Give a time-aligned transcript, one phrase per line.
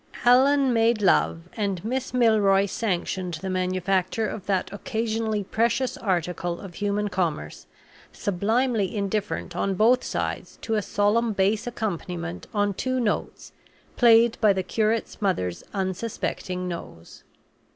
[0.25, 6.73] Allan made love, and Miss Milroy sanctioned the manufacture of that occasionally precious article of
[6.73, 7.67] human commerce,
[8.11, 13.51] sublimely indifferent on both sides to a solemn bass accompaniment on two notes,
[13.95, 17.23] played by the curate's mother's unsuspecting nose.